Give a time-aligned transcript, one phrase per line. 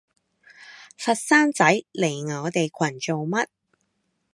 [0.97, 1.63] 佛山仔
[1.93, 3.45] 嚟我哋群做乜？